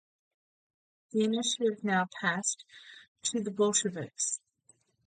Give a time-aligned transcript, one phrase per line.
[1.11, 2.65] The initiative now passed
[3.21, 4.39] to the Bolsheviks.